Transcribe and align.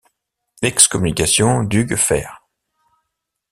Excommunication 0.63 1.63
d'Hugues 1.67 1.95
Fer. 1.95 2.41